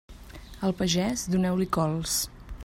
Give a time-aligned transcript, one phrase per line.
[0.69, 2.17] Al pagès, doneu-li cols.